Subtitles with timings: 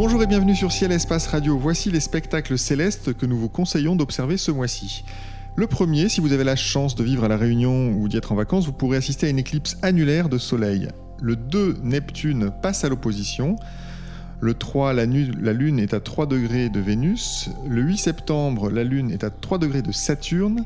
[0.00, 1.58] Bonjour et bienvenue sur Ciel Espace Radio.
[1.58, 5.04] Voici les spectacles célestes que nous vous conseillons d'observer ce mois-ci.
[5.56, 8.30] Le premier, si vous avez la chance de vivre à La Réunion ou d'y être
[8.30, 10.88] en vacances, vous pourrez assister à une éclipse annulaire de Soleil.
[11.20, 13.56] Le 2, Neptune passe à l'opposition.
[14.40, 17.50] Le 3, la, Lune est à 3 degrés de Vénus.
[17.68, 20.64] Le 8 septembre, la Lune est à 3 degrés de Saturne.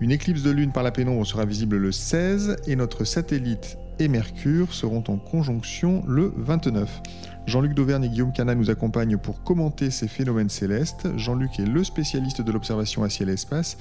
[0.00, 4.08] Une éclipse de Lune par la pénombre sera visible le 16 et notre satellite et
[4.08, 7.02] Mercure seront en conjonction le 29.
[7.46, 11.08] Jean-Luc Dauvergne et Guillaume Cana nous accompagnent pour commenter ces phénomènes célestes.
[11.16, 13.78] Jean-Luc est le spécialiste de l'observation à ciel et espace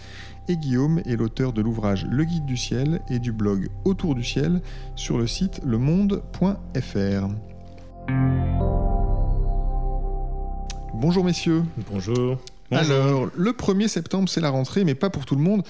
[0.47, 4.23] et Guillaume est l'auteur de l'ouvrage Le Guide du ciel et du blog Autour du
[4.23, 4.61] ciel
[4.95, 7.27] sur le site lemonde.fr.
[10.93, 11.63] Bonjour messieurs.
[11.91, 12.37] Bonjour.
[12.71, 15.63] Alors, le 1er septembre, c'est la rentrée, mais pas pour tout le monde.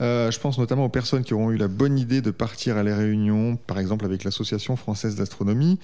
[0.00, 2.82] Euh, je pense notamment aux personnes qui auront eu la bonne idée de partir à
[2.82, 5.78] la Réunion, par exemple avec l'Association française d'astronomie.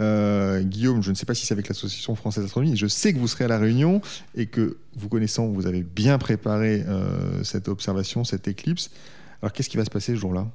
[0.00, 3.18] Euh, Guillaume, je ne sais pas si c'est avec l'Association française d'astronomie, je sais que
[3.18, 4.02] vous serez à la Réunion
[4.34, 8.90] et que, vous connaissant, vous avez bien préparé euh, cette observation, cette éclipse.
[9.40, 10.46] Alors, qu'est-ce qui va se passer ce jour-là?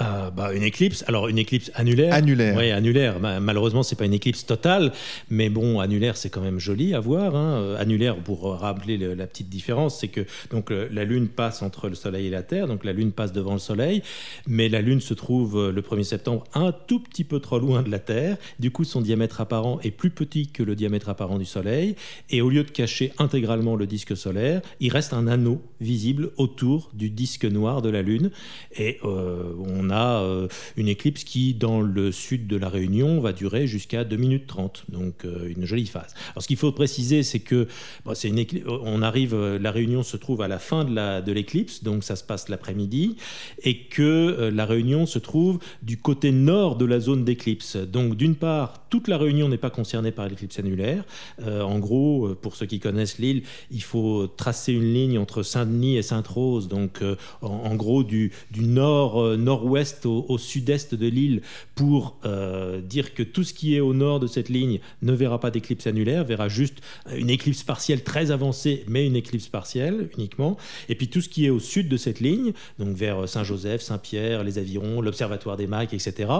[0.00, 2.14] Euh, bah, une éclipse, alors une éclipse annulaire.
[2.14, 2.56] Annulaire.
[2.56, 3.20] Oui, annulaire.
[3.20, 4.92] Malheureusement, c'est pas une éclipse totale,
[5.28, 7.36] mais bon, annulaire, c'est quand même joli à voir.
[7.36, 7.60] Hein.
[7.60, 11.90] Euh, annulaire, pour rappeler la petite différence, c'est que donc euh, la Lune passe entre
[11.90, 14.02] le Soleil et la Terre, donc la Lune passe devant le Soleil,
[14.46, 17.90] mais la Lune se trouve le 1er septembre un tout petit peu trop loin de
[17.90, 18.38] la Terre.
[18.58, 21.96] Du coup, son diamètre apparent est plus petit que le diamètre apparent du Soleil,
[22.30, 26.90] et au lieu de cacher intégralement le disque solaire, il reste un anneau visible autour
[26.94, 28.30] du disque noir de la Lune,
[28.78, 33.32] et on on a euh, une éclipse qui, dans le sud de la Réunion, va
[33.32, 36.14] durer jusqu'à 2 minutes 30, donc euh, une jolie phase.
[36.32, 37.66] Alors ce qu'il faut préciser, c'est que
[38.14, 42.04] c'est une on arrive, euh, la Réunion se trouve à la fin de l'éclipse, donc
[42.04, 43.16] ça se passe l'après-midi,
[43.62, 47.76] et que la Réunion se trouve du côté nord de la zone d'éclipse.
[47.76, 51.04] Donc d'une part, toute la Réunion n'est pas concernée par l'éclipse annulaire.
[51.42, 56.02] en gros, pour ceux qui connaissent l'île, il faut tracer une ligne entre Saint-Denis et
[56.02, 57.02] Sainte-Rose, donc
[57.40, 61.42] en, gros du, du nord nord ouest au, sud-est de l'île
[61.74, 65.40] pour euh, dire que tout ce qui est au nord de cette ligne ne verra
[65.40, 66.78] pas d'éclipse annulaire, verra juste
[67.14, 70.56] une éclipse partielle très avancée, mais une éclipse partielle uniquement.
[70.88, 74.44] Et puis tout ce qui est au sud de cette ligne, donc vers Saint-Joseph, Saint-Pierre,
[74.44, 76.30] les Avirons, l'Observatoire des Macs, etc.,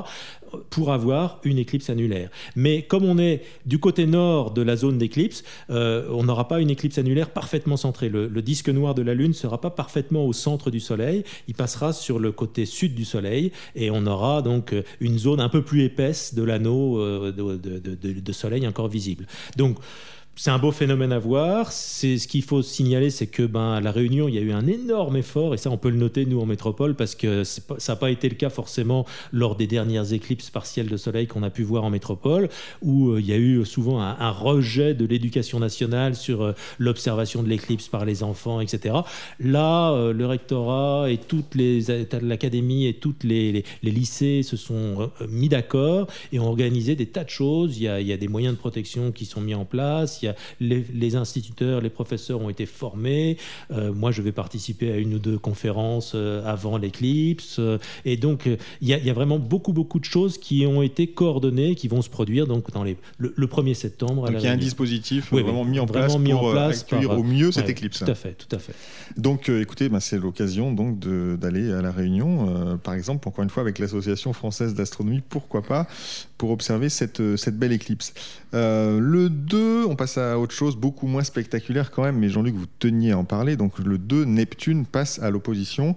[0.70, 2.30] pour avoir une éclipse annulaire.
[2.56, 6.60] Mais comme on est du côté nord de la zone d'éclipse, euh, on n'aura pas
[6.60, 8.08] une éclipse annulaire parfaitement centrée.
[8.08, 11.54] Le, disque noir de la Lune ne sera pas parfaitement au centre du Soleil, il
[11.54, 15.48] passera sur le côté sud du Soleil et on aura donc euh, une zone un
[15.48, 19.26] peu plus épaisse de l'anneau euh, de, Soleil encore visible.
[19.56, 19.76] Donc
[20.34, 21.72] c'est un beau phénomène à voir.
[21.72, 24.52] C'est ce qu'il faut signaler, c'est que ben à la Réunion, il y a eu
[24.52, 27.62] un énorme effort et ça on peut le noter nous en métropole parce que ça
[27.88, 31.50] n'a pas été le cas forcément lors des dernières éclipses partielles de soleil qu'on a
[31.50, 32.48] pu voir en métropole
[32.80, 37.42] où euh, il y a eu souvent un, rejet de l'éducation nationale sur euh, l'observation
[37.42, 38.96] de l'éclipse par les enfants, etc.
[39.38, 41.82] Là, euh, le rectorat et toutes les
[42.22, 47.24] l'académie et toutes les, les, lycées se sont mis d'accord et ont organisé des tas
[47.24, 47.76] de choses.
[47.76, 50.21] Il y, a, il y a des moyens de protection qui sont mis en place
[50.60, 53.36] les, instituteurs, les professeurs ont été formés.
[53.70, 57.56] Euh, moi, je vais participer à une ou deux conférences euh, avant l'éclipse.
[57.58, 58.48] Euh, et donc,
[58.80, 62.10] il y, a vraiment beaucoup, beaucoup de choses qui ont été coordonnées, qui vont se
[62.10, 64.26] produire donc dans les, le, 1er septembre.
[64.30, 67.68] Donc, il y a un dispositif vraiment mis en place pour accueillir au mieux cette
[67.68, 67.98] éclipse.
[67.98, 68.74] Tout à fait, tout à fait.
[69.16, 70.98] Donc, écoutez, bah, c'est l'occasion donc
[71.38, 75.86] d'aller à la Réunion, par exemple, encore une fois avec l'association française d'astronomie, pourquoi pas,
[76.38, 78.14] pour observer cette, cette belle éclipse.
[78.52, 82.66] le 2, on passe à autre chose, beaucoup moins spectaculaire quand même, mais Jean-Luc, vous
[82.78, 83.56] teniez à en parler.
[83.56, 85.96] Donc le 2, Neptune passe à l'opposition.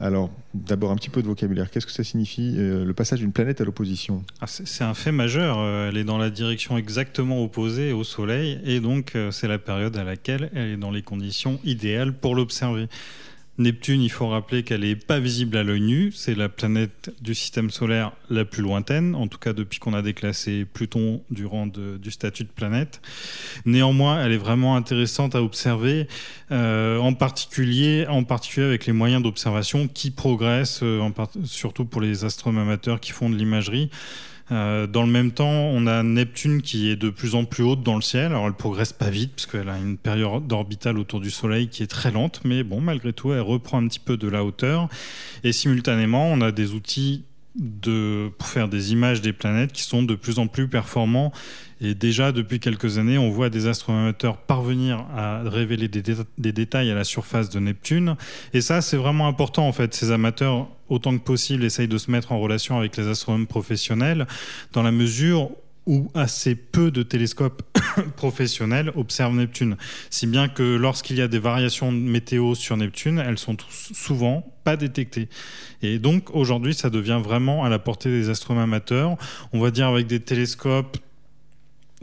[0.00, 1.70] Alors, d'abord un petit peu de vocabulaire.
[1.70, 4.24] Qu'est-ce que ça signifie, euh, le passage d'une planète à l'opposition?
[4.40, 5.58] Ah, C'est un fait majeur.
[5.58, 9.58] Euh, elle est dans la direction exactement opposée au Soleil, et donc euh, c'est la
[9.58, 12.88] période à laquelle elle est dans les conditions idéales pour l'observer.
[13.56, 16.10] Neptune, il faut rappeler qu'elle n'est pas visible à l'œil nu.
[16.12, 20.02] C'est la planète du système solaire la plus lointaine, en tout cas depuis qu'on a
[20.02, 23.00] déclassé Pluton du statut de planète.
[23.64, 26.08] Néanmoins, elle est vraiment intéressante à observer,
[26.50, 31.08] euh, en, particulier, en particulier avec les moyens d'observation qui progressent, euh,
[31.44, 33.88] surtout pour les astronomes amateurs qui font de l'imagerie.
[34.52, 37.82] Euh, dans le même temps, on a Neptune qui est de plus en plus haute
[37.82, 38.26] dans le ciel.
[38.26, 41.82] Alors elle progresse pas vite parce qu'elle a une période orbitale autour du Soleil qui
[41.82, 44.88] est très lente, mais bon, malgré tout, elle reprend un petit peu de la hauteur.
[45.44, 47.24] Et simultanément, on a des outils
[47.54, 51.32] de, pour faire des images des planètes qui sont de plus en plus performants.
[51.80, 54.12] Et déjà, depuis quelques années, on voit des astronomes
[54.46, 56.02] parvenir à révéler des,
[56.38, 58.16] des, détails à la surface de Neptune.
[58.52, 59.94] Et ça, c'est vraiment important, en fait.
[59.94, 64.26] Ces amateurs, autant que possible, essayent de se mettre en relation avec les astronomes professionnels,
[64.72, 65.50] dans la mesure
[65.86, 67.62] où assez peu de télescopes
[68.16, 69.76] professionnels observent Neptune.
[70.10, 74.76] Si bien que lorsqu'il y a des variations météo sur Neptune, elles sont souvent pas
[74.76, 75.28] détectées.
[75.82, 79.16] Et donc aujourd'hui, ça devient vraiment à la portée des astronomes amateurs.
[79.52, 80.96] On va dire avec des télescopes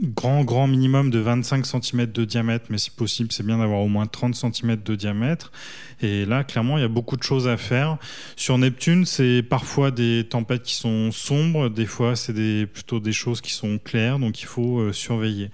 [0.02, 3.88] grand, grand minimum de 25 cm de diamètre, mais si possible, c'est bien d'avoir au
[3.88, 5.52] moins 30 cm de diamètre.
[6.00, 7.98] Et là, clairement, il y a beaucoup de choses à faire.
[8.34, 13.40] Sur Neptune, c'est parfois des tempêtes qui sont sombres, des fois, c'est plutôt des choses
[13.40, 15.50] qui sont claires, donc il faut euh, surveiller.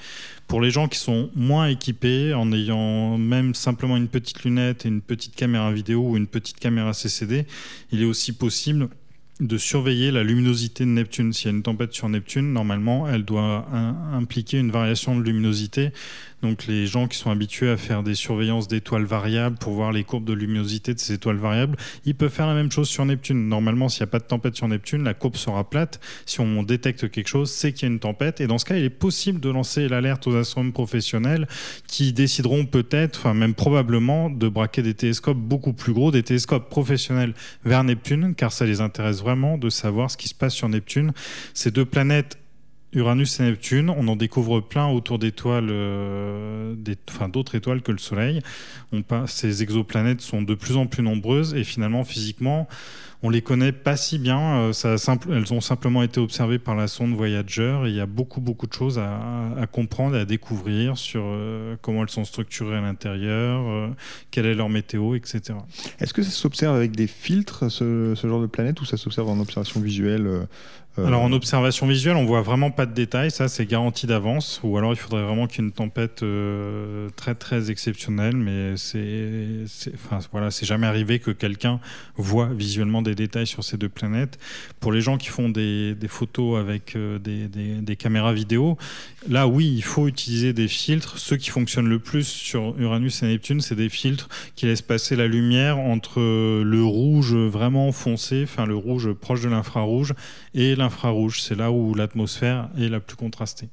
[0.47, 4.89] Pour les gens qui sont moins équipés, en ayant même simplement une petite lunette et
[4.89, 7.47] une petite caméra vidéo ou une petite caméra CCD,
[7.93, 8.89] il est aussi possible
[9.41, 11.33] de surveiller la luminosité de Neptune.
[11.33, 13.67] S'il y a une tempête sur Neptune, normalement, elle doit
[14.13, 15.91] impliquer une variation de luminosité
[16.43, 20.05] donc les gens qui sont habitués à faire des surveillances d'étoiles variables pour voir les
[20.05, 23.49] courbes de luminosité de ces étoiles variables, ils peuvent faire la même chose sur Neptune.
[23.49, 26.01] Normalement, s'il n'y a pas de tempête sur Neptune, la courbe sera plate.
[26.27, 28.41] Si on détecte quelque chose, c'est qu'il y a une tempête.
[28.41, 31.49] Et dans ce cas, il est possible de lancer l'alerte aux astronomes professionnels
[31.87, 36.69] qui décideront peut-être, enfin même probablement, de braquer des télescopes beaucoup plus gros, des télescopes
[36.71, 37.35] professionnels
[37.65, 41.13] vers Neptune, car ça les intéresse vraiment de savoir ce qui se passe sur Neptune.
[41.55, 42.39] Ces deux planètes
[42.93, 46.75] Uranus et Neptune, on en découvre plein autour d'étoiles, euh,
[47.11, 48.41] enfin d'autres étoiles que le Soleil.
[49.27, 52.67] Ces exoplanètes sont de plus en plus nombreuses et finalement physiquement,
[53.23, 54.71] on les connaît pas si bien.
[54.73, 54.97] Euh,
[55.31, 58.67] elles ont simplement été observées par la sonde Voyager et il y a beaucoup beaucoup
[58.67, 63.91] de choses à, comprendre et à découvrir sur euh, comment elles sont structurées à l'intérieur,
[64.31, 65.59] quelle est leur météo, etc.
[66.01, 69.29] Est-ce que ça s'observe avec des filtres ce, ce, genre de planète ou ça s'observe
[69.29, 70.47] en observation visuelle
[71.07, 74.61] alors en observation visuelle, on voit vraiment pas de détails, ça c'est garanti d'avance.
[74.63, 78.77] Ou alors il faudrait vraiment qu'il y ait une tempête euh, très très exceptionnelle, mais
[78.77, 79.65] c'est,
[79.95, 81.81] enfin voilà, c'est jamais arrivé que quelqu'un
[82.17, 84.39] voit visuellement des détails sur ces deux planètes.
[84.81, 88.77] Pour les gens qui font des, des photos avec euh, des, des, des, caméras vidéo,
[89.29, 91.19] là oui, il faut utiliser des filtres.
[91.19, 95.17] Ceux qui fonctionnent le plus sur Uranus et Neptune, c'est des filtres qui laissent passer
[95.17, 100.15] la lumière entre le rouge vraiment foncé, enfin le rouge proche de l'infrarouge,
[100.59, 101.43] et l'infrarouge infrarouge.
[101.43, 103.69] C'est là où l'atmosphère est la plus contrastée.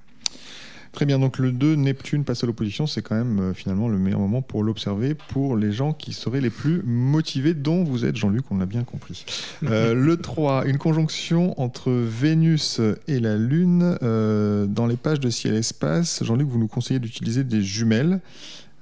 [0.91, 3.97] Très bien, donc le 2, Neptune passe à l'opposition, c'est quand même euh, finalement le
[3.97, 8.15] meilleur moment pour l'observer pour les gens qui seraient les plus motivés, dont vous êtes
[8.15, 9.25] Jean-Luc, on l'a bien compris.
[9.63, 13.97] Euh, le 3, une conjonction entre Vénus et la Lune.
[14.03, 18.19] Euh, dans les pages de ciel espace, Jean-Luc, vous nous conseillez d'utiliser des jumelles.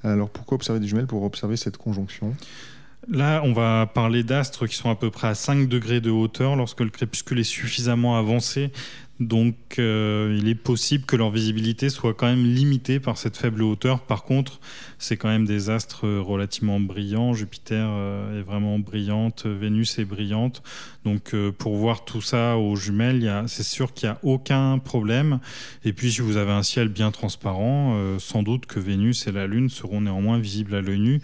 [0.03, 2.35] Alors pourquoi observer des jumelles pour observer cette conjonction?
[3.09, 6.55] Là, on va parler d'astres qui sont à peu près à 5 degrés de hauteur
[6.55, 8.71] lorsque le crépuscule est suffisamment avancé
[9.19, 13.61] donc euh, il est possible que leur visibilité soit quand même limitée par cette faible
[13.61, 14.01] hauteur.
[14.01, 14.59] Par contre,
[14.97, 17.33] c'est quand même des astres relativement brillants.
[17.33, 20.63] Jupiter euh, est vraiment brillante, Vénus est brillante.
[21.05, 25.39] Donc euh, pour voir tout ça aux jumelles, c'est sûr qu'il n'y a aucun problème.
[25.83, 29.47] Et puis si vous avez un ciel bien transparent, sans doute que Vénus et la
[29.47, 31.21] Lune seront néanmoins visibles à l'œil nu.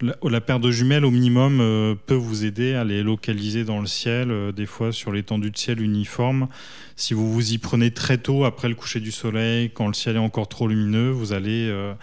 [0.00, 1.58] La, paire de jumelles au minimum
[2.06, 5.80] peut vous aider à les localiser dans le ciel, des fois sur l'étendue de ciel
[5.80, 6.48] uniforme.
[6.96, 10.16] Si vous vous y prenez très tôt après le coucher du soleil, quand le ciel
[10.16, 11.94] est encore trop lumineux, vous allez, euh,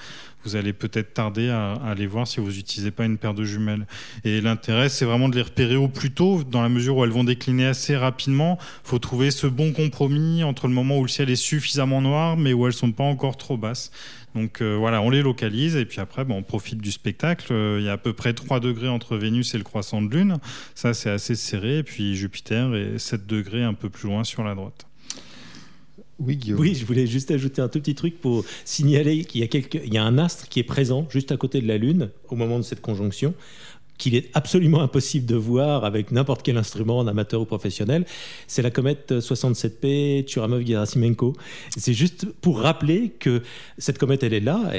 [0.44, 3.86] vous allez peut-être tarder à, aller voir si vous n'utilisez pas une paire de jumelles.
[4.24, 7.12] Et l'intérêt, c'est vraiment de les repérer au plus tôt, dans la mesure où elles
[7.12, 8.58] vont décliner assez rapidement.
[8.86, 12.38] Il faut trouver ce bon compromis entre le moment où le ciel est suffisamment noir,
[12.38, 13.92] mais où elles sont pas encore trop basses.
[14.36, 17.52] Donc euh, voilà, on les localise et puis après, on profite du spectacle.
[17.52, 20.16] Euh, il y a à peu près 3 degrés entre Vénus et le croissant de
[20.16, 20.38] Lune.
[20.76, 21.80] Ça, c'est assez serré.
[21.80, 24.89] Et puis Jupiter est 7 degrés un peu plus loin sur la droite.
[26.58, 30.18] Oui, je voulais juste ajouter un tout petit truc pour signaler qu'il y, a un
[30.18, 33.34] astre qui est présent juste à côté de la Lune au moment de cette conjonction
[34.00, 38.06] qu'il est absolument impossible de voir avec n'importe quel instrument, en amateur ou professionnel,
[38.48, 41.36] c'est la comète 67P Churyumov-Gerasimenko.
[41.78, 43.44] C'est juste pour rappeler que
[43.78, 44.72] cette comète, elle est là,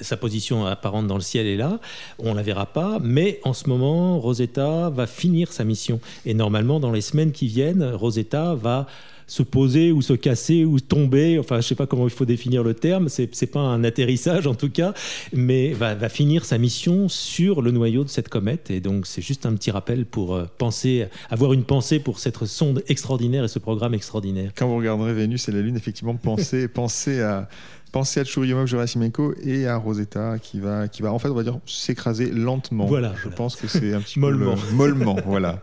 [0.00, 1.80] sa position apparente dans le ciel est là,
[2.20, 6.00] on la verra pas, mais en ce moment, Rosetta va finir sa mission.
[6.24, 8.86] Et normalement, dans les semaines qui viennent, Rosetta va
[9.28, 11.38] se poser ou se casser ou tomber.
[11.38, 13.08] Enfin, je sais pas comment il faut définir le terme.
[13.08, 14.94] C'est n'est pas un atterrissage en tout cas,
[15.32, 18.70] mais va, va, finir sa mission sur le noyau de cette comète.
[18.70, 22.44] Et donc, c'est juste un petit rappel pour euh, penser, avoir une pensée pour cette
[22.46, 24.52] sonde extraordinaire et ce programme extraordinaire.
[24.56, 27.48] Quand vous regarderez Vénus et la Lune, effectivement, pensez, pensez à
[27.92, 31.42] Pensez à Churyumov Gerasimenko et à Rosetta qui va, qui va en fait, on va
[31.42, 32.86] dire, s'écraser lentement.
[32.86, 33.14] Voilà.
[33.22, 34.54] Je pense que c'est un petit mollement.
[34.54, 34.60] peu.
[34.74, 35.16] Mollement.
[35.26, 35.60] voilà.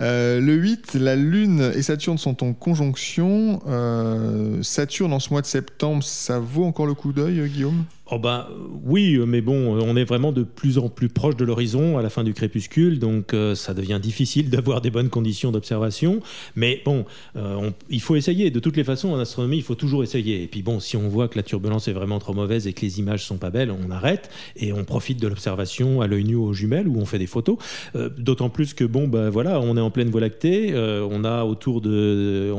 [0.00, 3.62] Euh, le 8, la Lune et Saturne sont en conjonction.
[3.68, 7.84] Euh, Saturne en ce mois de septembre, ça vaut encore le coup d'œil, Guillaume?
[8.10, 8.46] Oh ben
[8.84, 12.10] oui, mais bon, on est vraiment de plus en plus proche de l'horizon à la
[12.10, 16.20] fin du crépuscule, donc euh, ça devient difficile d'avoir des bonnes conditions d'observation.
[16.54, 17.06] Mais bon,
[17.36, 18.50] euh, il faut essayer.
[18.50, 20.42] De toutes les façons, en astronomie, il faut toujours essayer.
[20.42, 22.82] Et puis bon, si on voit que la turbulence est vraiment trop mauvaise et que
[22.82, 26.34] les images sont pas belles, on arrête et on profite de l'observation à l'œil nu
[26.34, 27.56] aux jumelles où on fait des photos.
[27.96, 31.44] Euh, d'autant plus que bon, ben voilà, on est en pleine Voie lactée, on a
[31.44, 32.54] autour de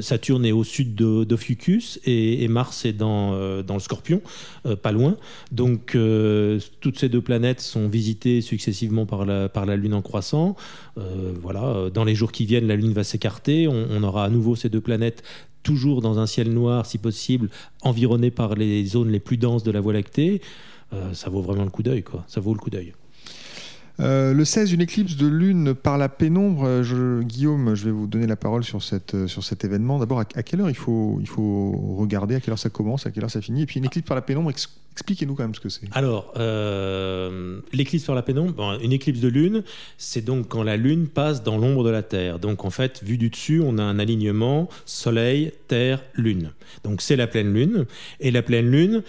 [0.00, 4.20] Saturne est au sud d'Ophiuchus et, et, Mars est dans dans le Scorpion
[4.92, 5.16] loin.
[5.52, 10.02] Donc euh, toutes ces deux planètes sont visitées successivement par la, par la Lune en
[10.02, 10.56] croissant.
[10.98, 13.68] Euh, voilà, dans les jours qui viennent, la Lune va s'écarter.
[13.68, 15.22] On, aura à nouveau ces deux planètes
[15.62, 17.50] toujours dans un ciel noir, si possible,
[17.82, 20.40] environnées par les zones les plus denses de la Voie lactée.
[20.92, 22.24] Euh, ça vaut vraiment le coup d'œil, quoi.
[22.26, 22.94] Ça vaut le coup d'œil.
[24.00, 26.64] Euh, le 16, une éclipse de lune par la pénombre.
[26.64, 29.98] Euh, Guillaume, je vais vous donner la parole sur, euh, cet événement.
[29.98, 33.10] D'abord, à, quelle heure il faut, il faut regarder, à quelle heure ça commence, à
[33.10, 33.62] quelle heure ça finit?
[33.62, 34.50] Et puis une éclipse par la pénombre,
[34.92, 35.86] expliquez-nous quand même ce que c'est.
[35.92, 36.32] Alors,
[37.72, 39.62] l'éclipse par la pénombre, une éclipse de lune,
[39.98, 42.38] c'est donc quand la lune passe dans l'ombre de la Terre.
[42.38, 46.52] Donc en fait, vu du dessus, on a un alignement Soleil, Terre, Lune.
[46.84, 47.86] Donc c'est la pleine lune.
[48.20, 49.02] Et la pleine lune,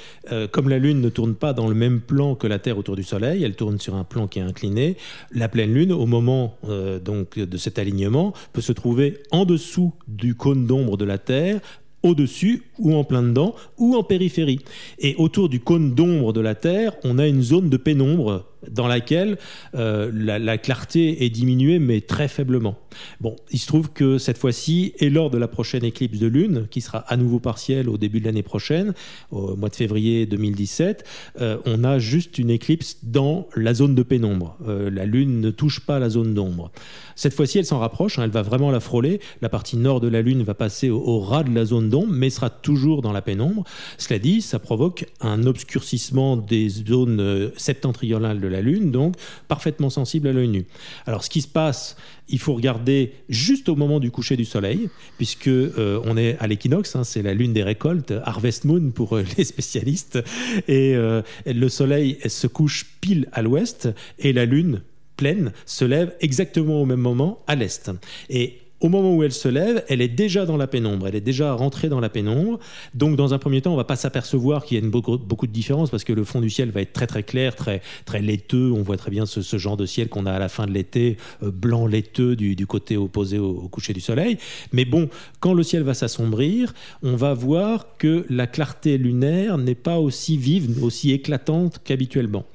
[0.52, 3.04] comme la lune ne tourne pas dans le même plan que la Terre autour du
[3.04, 4.98] Soleil, elle tourne sur un plan qui est incliné
[5.32, 9.94] la pleine lune, au moment euh, donc de cet alignement, peut se trouver en dessous
[10.08, 11.60] du cône d'ombre de la Terre,
[12.04, 14.60] au-dessus ou en plein dedans ou en périphérie.
[15.00, 18.88] Et autour du cône d'ombre de la Terre, on a une zone de pénombre dans
[18.88, 19.38] laquelle
[19.76, 22.78] euh, la, clarté est diminuée, mais très faiblement.
[23.20, 26.68] Bon, il se trouve que cette fois-ci, et lors de la prochaine éclipse de lune,
[26.70, 28.94] qui sera à nouveau partielle au début de l'année prochaine,
[29.32, 31.04] au mois de février 2017,
[31.40, 34.58] euh, on a juste une éclipse dans la zone de pénombre.
[34.68, 36.72] Euh, la lune ne touche pas la zone d'ombre.
[37.16, 39.20] Cette fois-ci, elle s'en rapproche, hein, elle va vraiment la frôler.
[39.42, 42.30] La partie nord de la lune va passer au, au ras de la zone mais
[42.30, 43.64] sera toujours dans la pénombre.
[43.98, 49.16] Cela dit, ça provoque un obscurcissement des zones septentrionales de la Lune, donc
[49.48, 50.66] parfaitement sensible à l'œil nu.
[51.06, 51.96] Alors ce qui se passe,
[52.32, 56.48] il faut regarder juste au moment du coucher du soleil, puisque euh, on est à
[56.48, 60.20] l'équinoxe, hein, c'est la lune des récoltes, Harvest Moon pour euh, les spécialistes,
[60.68, 64.82] et euh, le soleil se couche pile à l'ouest et la lune
[65.18, 67.92] pleine se lève exactement au même moment à l'est.
[68.30, 71.22] Et au moment où elle se lève, elle est déjà dans la pénombre, elle est
[71.22, 72.60] déjà rentrée dans la pénombre.
[72.96, 75.52] Donc, dans un premier temps, on va pas s'apercevoir qu'il y a une beaucoup, de
[75.52, 78.72] différences parce que le fond du ciel va être très très clair, très très laiteux.
[78.72, 81.18] On voit très bien ce, genre de ciel qu'on a à la fin de l'été,
[81.44, 84.38] euh, blanc laiteux du, côté opposé au, coucher du soleil.
[84.72, 85.10] Mais bon,
[85.40, 86.74] quand le ciel va s'assombrir,
[87.04, 92.46] on va voir que la clarté lunaire n'est pas aussi vive, aussi éclatante qu'habituellement.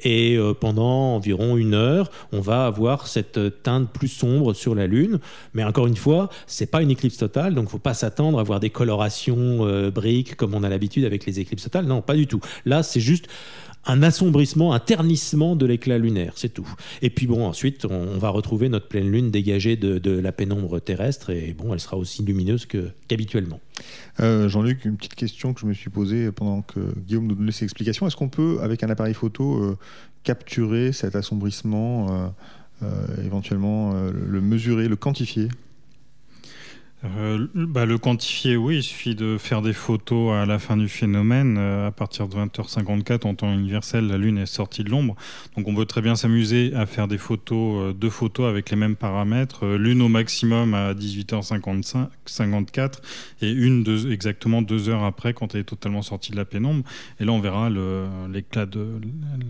[0.00, 4.88] Et euh, pendant environ une heure, on va avoir cette teinte plus sombre sur la
[4.88, 5.20] Lune.
[5.54, 8.60] Mais encore une fois, c'est pas une éclipse totale, donc faut pas s'attendre à voir
[8.60, 11.84] des colorations euh, briques comme on a l'habitude avec les éclipses totales.
[11.84, 12.40] Non, pas du tout.
[12.64, 13.28] Là, c'est juste
[13.84, 16.66] un assombrissement, un ternissement de l'éclat lunaire, c'est tout.
[17.02, 21.28] Et puis bon, ensuite, on, va retrouver notre pleine lune dégagée de, la pénombre terrestre,
[21.28, 23.60] et bon, elle sera aussi lumineuse qu'habituellement.
[24.20, 27.52] Euh, Jean-Luc, une petite question que je me suis posée pendant que Guillaume nous donnait
[27.52, 28.06] ses explications.
[28.06, 29.76] Est-ce qu'on peut, avec un appareil photo, euh,
[30.24, 32.32] capturer cet assombrissement,
[32.82, 32.88] euh,
[33.26, 35.48] éventuellement le mesurer, le quantifier?
[37.04, 40.88] Euh, bah, le quantifier, oui, il suffit de faire des photos à la fin du
[40.88, 41.56] phénomène.
[41.58, 45.14] Euh, à partir de 20h54, en temps universel, la Lune est sortie de l'ombre.
[45.56, 48.76] Donc on peut très bien s'amuser à faire des photos, euh, deux photos avec les
[48.76, 49.66] mêmes paramètres.
[49.66, 52.92] Lune au maximum à 18h54
[53.42, 56.82] et une exactement deux heures après quand elle est totalement sortie de la pénombre.
[57.20, 57.68] Et là, on verra
[58.32, 58.66] l'éclat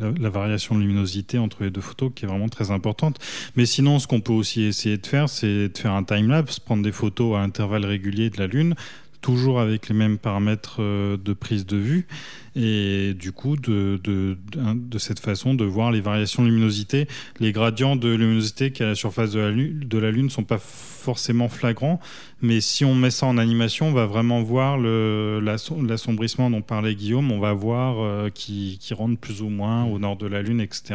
[0.00, 3.18] la, variation de luminosité entre les deux photos qui est vraiment très importante.
[3.54, 6.82] Mais sinon, ce qu'on peut aussi essayer de faire, c'est de faire un time-lapse, prendre
[6.82, 8.74] des photos à intervalles réguliers de la Lune,
[9.20, 12.06] toujours avec les mêmes paramètres euh, de prise de vue,
[12.54, 17.06] et du coup, de, de, de, cette façon, de voir les variations de luminosité.
[17.38, 20.44] Les gradients de luminosité qui à la surface de la Lune de la Lune sont
[20.44, 22.00] pas forcément flagrants,
[22.40, 27.30] mais si on met ça en animation, on va vraiment voir l'assombrissement dont parlait Guillaume,
[27.30, 30.60] on va voir euh, qui, qui, rentre plus ou moins au nord de la Lune,
[30.60, 30.94] etc.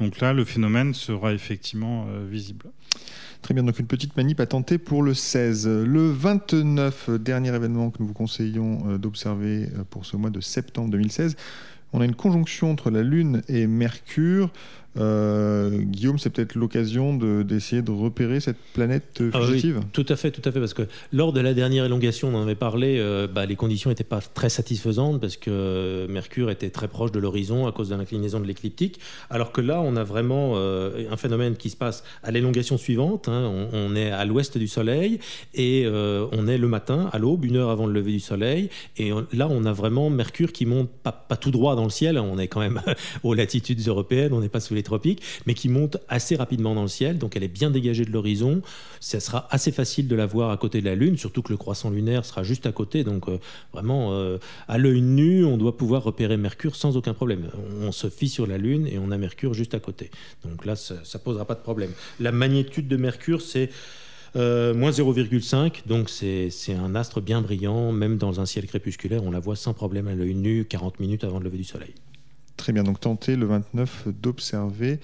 [0.00, 2.66] Donc là, le phénomène sera effectivement euh, visible.
[3.42, 5.68] Très bien, donc une petite manip à tenter pour le 16.
[5.68, 10.40] Le 29, dernier événement que nous vous conseillons euh, d'observer euh, pour ce mois de
[10.40, 11.36] septembre 2016.
[11.92, 14.50] On a une conjonction entre la Lune et Mercure.
[14.96, 19.80] Euh, Guillaume, c'est peut-être l'occasion d'essayer de, repérer cette planète ah fugitive.
[19.92, 22.42] tout à fait, tout à fait, parce que lors de la dernière élongation, on en
[22.42, 26.88] avait parlé, euh, bah, les conditions n'étaient pas très satisfaisantes parce que Mercure était très
[26.88, 30.52] proche de l'horizon à cause de l'inclinaison de l'écliptique, alors que là, on a vraiment
[30.54, 33.28] euh, un phénomène qui se passe à l'élongation suivante.
[33.28, 33.68] Hein.
[33.72, 35.18] on, est à l'ouest du Soleil
[35.54, 39.10] et on est le matin, à l'aube, une heure avant le lever du Soleil, et
[39.32, 42.18] là, on a vraiment Mercure qui monte pas, pas tout droit dans le ciel.
[42.18, 42.80] On est quand même
[43.22, 46.82] aux latitudes européennes, on n'est pas sous les tropiques, mais qui monte assez rapidement dans
[46.82, 47.18] le ciel.
[47.18, 48.62] Donc elle est bien dégagée de l'horizon.
[49.00, 51.58] Ça sera assez facile de la voir à côté de la Lune, surtout que le
[51.58, 53.04] croissant lunaire sera juste à côté.
[53.04, 53.38] Donc euh,
[53.72, 57.48] vraiment, euh, à l'œil nu, on doit pouvoir repérer Mercure sans aucun problème.
[57.82, 60.10] On, se fie sur la Lune et on a Mercure juste à côté.
[60.44, 61.90] Donc là, ça ne posera pas de problème.
[62.20, 63.70] La magnitude de Mercure, c'est...
[64.36, 69.30] Euh, moins 0,5, donc c'est un astre bien brillant, même dans un ciel crépusculaire, on
[69.30, 71.94] la voit sans problème à l'œil nu 40 minutes avant le lever du soleil.
[72.58, 74.98] Très bien, donc tentez le 29 d'observer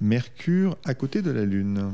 [0.00, 1.92] Mercure à côté de la Lune.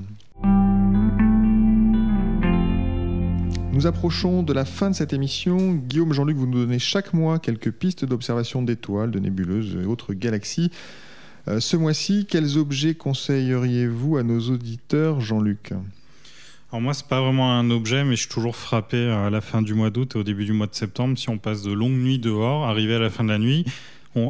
[3.73, 5.73] Nous approchons de la fin de cette émission.
[5.73, 10.15] Guillaume, Jean-Luc, vous nous donnez chaque mois quelques pistes d'observation d'étoiles, de nébuleuses et autres
[10.15, 10.71] galaxies.
[11.49, 15.73] Euh, ce mois-ci, quels objets conseilleriez-vous à nos auditeurs, Jean-Luc?
[16.71, 19.61] Alors moi, c'est pas vraiment un objet, mais je suis toujours frappé à la fin
[19.61, 21.19] du mois d'août et au début du mois de septembre.
[21.19, 23.65] Si on passe de longues nuits dehors, arrivé à la fin de la nuit,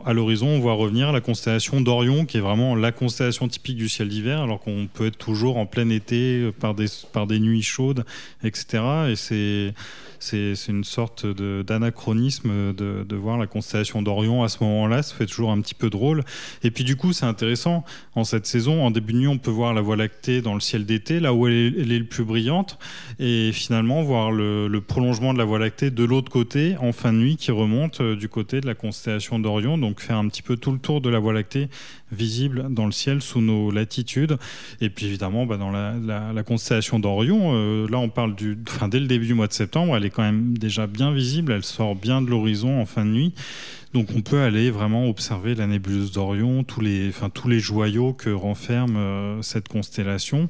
[0.04, 3.88] à l'horizon, on voit revenir la constellation d'Orion, qui est vraiment la constellation typique du
[3.88, 7.40] ciel d'hiver, alors qu'on peut être toujours en plein été euh, par des, par des
[7.40, 8.04] nuits chaudes,
[8.44, 8.82] etc.
[9.10, 9.72] Et c'est
[10.20, 15.02] c'est une sorte d'anachronisme de, de, voir la constellation d'Orion à ce moment-là.
[15.02, 16.24] Ça fait toujours un petit peu drôle.
[16.62, 17.84] Et puis du coup, c'est intéressant.
[18.14, 20.60] En cette saison, en début de nuit, on peut voir la Voie lactée dans le
[20.60, 22.78] ciel d'été, là où elle est, elle le plus brillante.
[23.18, 27.18] Et finalement, voir le, prolongement de la Voie lactée de l'autre côté, en fin de
[27.18, 29.78] nuit, qui remonte euh, du côté de la constellation d'Orion.
[29.78, 31.68] Donc faire un petit peu tout le tour de la Voie lactée
[32.12, 34.36] visible dans le ciel sous nos latitudes.
[34.80, 38.88] Et puis évidemment, bah, dans la, la, constellation d'Orion, euh, là on parle du, enfin,
[38.88, 41.64] dès le début du mois de septembre, elle est quand même déjà bien visible, elle
[41.64, 43.34] sort bien de l'horizon en fin de nuit.
[43.94, 48.12] Donc on peut aller vraiment observer la nébuleuse d'Orion, tous les, enfin, tous les joyaux
[48.12, 50.48] que renferme euh, cette constellation.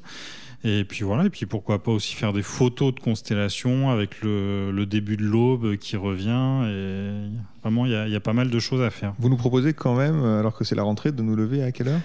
[0.62, 4.84] Et puis voilà, et puis pourquoi pas aussi faire des photos de constellations avec le,
[4.84, 6.66] début de l'aube qui revient.
[6.68, 7.30] Et
[7.62, 9.14] vraiment, il y, y, a pas mal de choses à faire.
[9.18, 11.88] Vous nous proposez quand même, alors que c'est la rentrée, de nous lever à quelle
[11.88, 12.00] heure?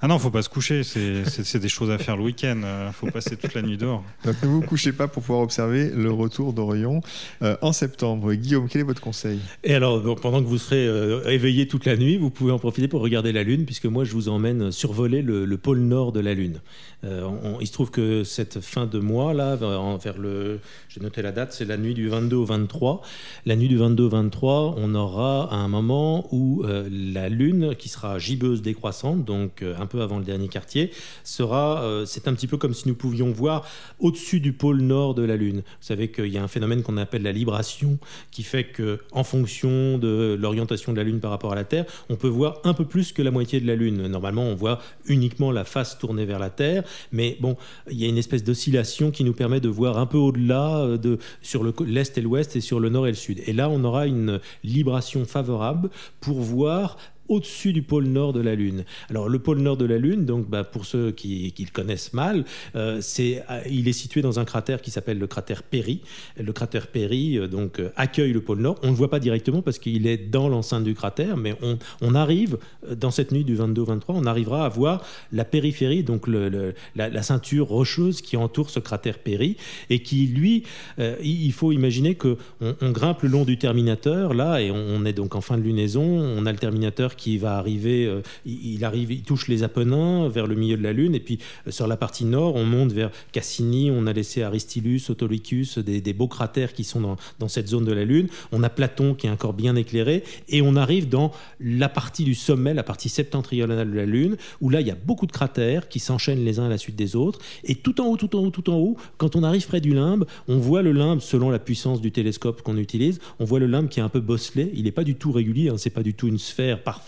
[0.00, 0.84] Ah non, faut pas se coucher.
[0.84, 2.60] C'est des choses à faire le week-end.
[2.64, 4.04] Euh, faut passer toute la nuit dehors.
[4.24, 7.00] Donc ne vous couchez pas pour pouvoir observer le retour d'Orion
[7.42, 8.32] euh, en septembre.
[8.34, 9.40] Guillaume, quel est votre conseil?
[9.64, 12.86] Et alors, pendant que vous serez euh, éveillé toute la nuit, vous pouvez en profiter
[12.86, 16.34] pour regarder la Lune, puisque moi je vous emmène survoler le, pôle nord de la
[16.34, 16.60] Lune.
[17.02, 21.52] il se trouve que cette fin de mois là, vers le, j'ai noté la date,
[21.52, 23.02] c'est la nuit du 22 au 23.
[23.44, 28.20] La nuit du 22 au 23, on aura un moment où la Lune, qui sera
[28.20, 30.92] gibbeuse décroissante, donc un peu avant le dernier quartier,
[31.24, 33.66] sera, euh, c'est un petit peu comme si nous pouvions voir
[33.98, 35.58] au-dessus du pôle nord de la Lune.
[35.58, 37.98] Vous savez qu'il y a un phénomène qu'on appelle la libration,
[38.30, 41.86] qui fait que, en fonction de l'orientation de la Lune par rapport à la Terre,
[42.08, 44.06] on peut voir un peu plus que la moitié de la Lune.
[44.06, 47.56] Normalement, on voit uniquement la face tournée vers la Terre, mais bon,
[47.90, 50.98] il y a une espèce d'oscillation qui nous permet de voir un peu au-delà euh,
[50.98, 53.42] de sur l'est et l'ouest et sur le nord et le sud.
[53.46, 56.96] Et là, on aura une libration favorable pour voir
[57.28, 58.84] au-dessus du pôle nord de la Lune.
[59.10, 62.44] Alors le pôle nord de la Lune, donc bah, pour ceux qui, le connaissent mal,
[62.76, 66.00] euh, c'est, euh, il est situé dans un cratère qui s'appelle le cratère Perry.
[66.38, 68.76] Le cratère Perry euh, donc accueille le pôle nord.
[68.82, 71.54] On ne le voit pas directement parce qu'il est dans l'enceinte du cratère, mais
[72.00, 72.56] on, arrive
[72.96, 78.22] dans cette nuit du 22-23, on arrivera à voir la périphérie, donc la, ceinture rocheuse
[78.22, 79.56] qui entoure ce cratère Perry
[79.90, 80.62] et qui lui,
[80.98, 85.12] il faut imaginer que on, grimpe le long du terminateur là et on, on est
[85.12, 86.02] donc en fin de lunaison.
[86.02, 90.46] On a le terminateur qui va arriver, euh, il, arrive, il touche les Apennins vers
[90.46, 93.10] le milieu de la Lune, et puis euh, sur la partie nord, on monte vers
[93.32, 97.92] Cassini, on a laissé Aristillus, Autolycus, des, beaux cratères qui sont dans, cette zone de
[97.92, 98.28] la Lune.
[98.52, 102.24] On a Platon qui est un corps bien éclairé, et on arrive dans la partie
[102.24, 105.32] du sommet, la partie septentrionale de la Lune, où là, il y a beaucoup de
[105.32, 108.34] cratères qui s'enchaînent les uns à la suite des autres, et tout en haut, tout
[108.36, 111.20] en haut, tout en haut, quand on arrive près du limbe, on voit le limbe,
[111.20, 114.20] selon la puissance du télescope qu'on utilise, on voit le limbe qui est un peu
[114.20, 117.07] bosselé, il n'est pas du tout régulier, hein, c'est pas du tout une sphère parfaite,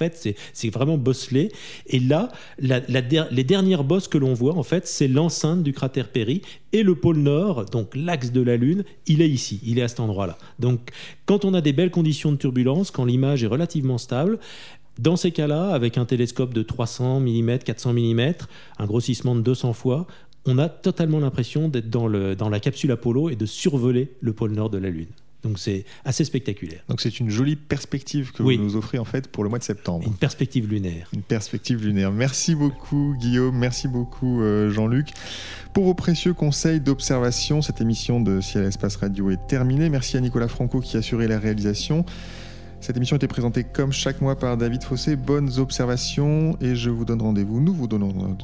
[0.53, 1.51] c'est vraiment bosselé.
[1.87, 6.43] Et là, les dernières bosses que l'on voit, en fait, c'est l'enceinte du cratère Perry
[6.73, 9.89] et le pôle Nord, donc l'axe de la Lune, il est ici, il est à
[9.89, 10.39] cet endroit-là.
[10.59, 10.91] Donc,
[11.27, 14.39] quand on a des belles conditions de turbulence, quand l'image est relativement stable,
[14.99, 18.33] dans ces cas-là, avec un télescope de 300 mm, 400 mm,
[18.79, 20.07] un grossissement de 200 fois,
[20.47, 24.53] on a totalement l'impression d'être dans, dans la capsule Apollo et de survoler le pôle
[24.53, 25.09] Nord de la Lune.
[25.43, 26.83] Donc c'est assez spectaculaire.
[26.89, 29.65] Donc c'est une jolie perspective que vous nous offrez en fait pour le mois de
[29.65, 30.07] septembre.
[30.07, 31.09] Une perspective lunaire.
[31.15, 32.13] Une perspective lunaire.
[32.13, 35.09] Merci beaucoup Guillaume, merci beaucoup euh, Jean-Luc.
[35.73, 39.89] Pour vos précieux conseils d'observation, cette émission de Ciel Espace Radio est terminée.
[39.89, 42.05] Merci à Nicolas Franco qui a assuré la réalisation.
[42.81, 45.15] Cette émission était présentée comme chaque mois par David Fossé.
[45.15, 47.61] Bonnes observations et je vous donne rendez-vous.
[47.61, 48.37] Nous vous donnons,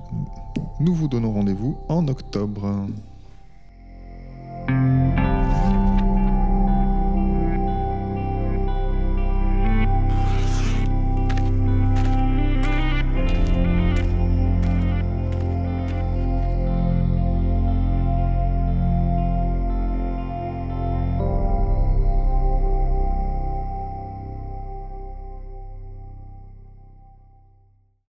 [0.79, 2.87] nous vous donnons rendez-vous en octobre.